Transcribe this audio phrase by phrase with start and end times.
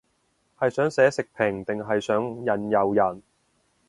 [0.57, 3.21] 係想寫食評定係想引誘人